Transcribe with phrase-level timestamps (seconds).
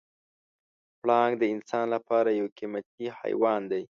[1.01, 3.83] پړانګ د انسان لپاره یو قیمتي حیوان دی.